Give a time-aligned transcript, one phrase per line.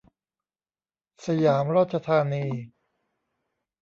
[1.25, 2.45] สยามราชธานี